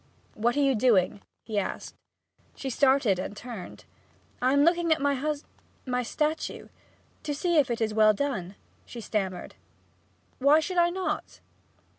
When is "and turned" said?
3.19-3.85